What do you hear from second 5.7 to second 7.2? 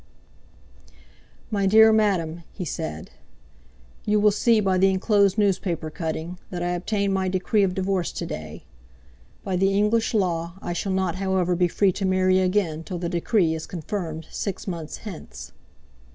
cutting that I obtained